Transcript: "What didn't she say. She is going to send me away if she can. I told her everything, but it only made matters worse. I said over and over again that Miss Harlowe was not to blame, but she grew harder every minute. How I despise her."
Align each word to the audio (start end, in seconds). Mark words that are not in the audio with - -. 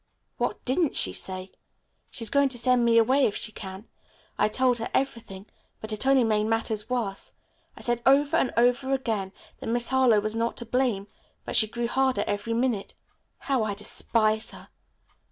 "What 0.39 0.63
didn't 0.63 0.97
she 0.97 1.13
say. 1.13 1.51
She 2.09 2.23
is 2.23 2.31
going 2.31 2.49
to 2.49 2.57
send 2.57 2.83
me 2.83 2.97
away 2.97 3.27
if 3.27 3.35
she 3.35 3.51
can. 3.51 3.87
I 4.35 4.47
told 4.47 4.79
her 4.79 4.89
everything, 4.95 5.45
but 5.79 5.93
it 5.93 6.07
only 6.07 6.23
made 6.23 6.45
matters 6.45 6.89
worse. 6.89 7.33
I 7.77 7.81
said 7.81 8.01
over 8.07 8.35
and 8.35 8.51
over 8.57 8.93
again 8.95 9.31
that 9.59 9.67
Miss 9.69 9.89
Harlowe 9.89 10.19
was 10.19 10.35
not 10.35 10.57
to 10.57 10.65
blame, 10.65 11.05
but 11.45 11.55
she 11.55 11.67
grew 11.67 11.87
harder 11.87 12.23
every 12.25 12.55
minute. 12.55 12.95
How 13.41 13.61
I 13.61 13.75
despise 13.75 14.49
her." 14.49 14.69